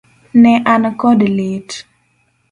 Ne 0.41 0.53
an 0.73 0.83
kod 1.01 1.19
lit. 1.37 1.69